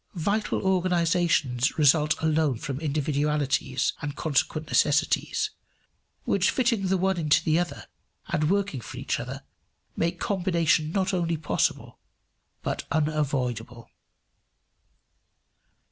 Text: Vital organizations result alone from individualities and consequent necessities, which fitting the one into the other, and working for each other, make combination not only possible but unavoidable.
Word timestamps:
Vital 0.15 0.63
organizations 0.63 1.77
result 1.77 2.19
alone 2.23 2.57
from 2.57 2.79
individualities 2.79 3.93
and 4.01 4.15
consequent 4.15 4.65
necessities, 4.67 5.51
which 6.23 6.49
fitting 6.49 6.87
the 6.87 6.97
one 6.97 7.17
into 7.19 7.43
the 7.43 7.59
other, 7.59 7.85
and 8.29 8.49
working 8.49 8.81
for 8.81 8.97
each 8.97 9.19
other, 9.19 9.43
make 9.95 10.19
combination 10.19 10.91
not 10.91 11.13
only 11.13 11.37
possible 11.37 11.99
but 12.63 12.83
unavoidable. 12.89 13.91